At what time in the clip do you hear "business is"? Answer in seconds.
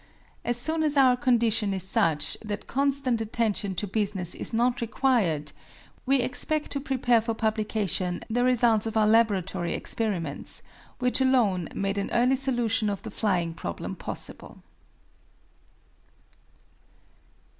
3.85-4.51